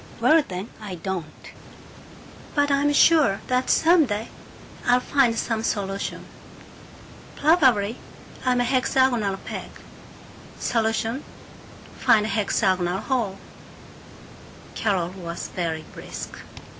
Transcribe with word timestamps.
"Well 0.19 0.41
then, 0.47 0.71
I 0.81 0.95
don't! 0.95 1.51
But 2.55 2.71
I'm 2.71 2.91
sure 2.91 3.41
that 3.45 3.69
some 3.69 4.07
day 4.07 4.29
I'll 4.83 4.99
find 4.99 5.37
some 5.37 5.61
solution. 5.61 6.25
Probably 7.35 7.97
I'm 8.43 8.59
a 8.59 8.63
hexagonal 8.63 9.37
peg. 9.37 9.69
Solution: 10.59 11.23
find 11.99 12.25
the 12.25 12.29
hexagonal 12.29 13.01
hole." 13.01 13.37
Carol 14.73 15.09
was 15.09 15.49
very 15.49 15.85
brisk. 15.93 16.35